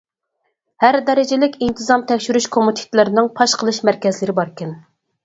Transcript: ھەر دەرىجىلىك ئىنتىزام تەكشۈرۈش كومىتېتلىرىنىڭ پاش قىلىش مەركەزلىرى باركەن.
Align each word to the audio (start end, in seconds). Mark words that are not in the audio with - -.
ھەر 0.85 0.95
دەرىجىلىك 1.09 1.57
ئىنتىزام 1.65 2.03
تەكشۈرۈش 2.11 2.47
كومىتېتلىرىنىڭ 2.55 3.29
پاش 3.41 3.55
قىلىش 3.63 3.81
مەركەزلىرى 3.91 4.37
باركەن. 4.41 4.73